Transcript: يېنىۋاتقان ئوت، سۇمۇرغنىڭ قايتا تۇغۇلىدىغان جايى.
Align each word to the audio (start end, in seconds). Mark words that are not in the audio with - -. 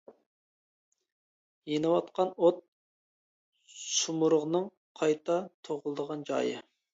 يېنىۋاتقان 1.71 2.31
ئوت، 2.39 2.63
سۇمۇرغنىڭ 3.75 4.67
قايتا 5.03 5.37
تۇغۇلىدىغان 5.69 6.27
جايى. 6.33 6.59